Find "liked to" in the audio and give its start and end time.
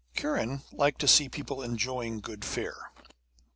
0.73-1.07